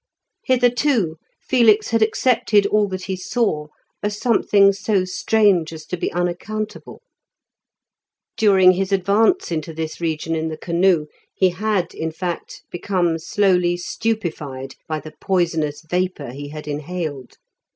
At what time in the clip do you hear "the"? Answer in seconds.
10.47-10.57, 14.99-15.13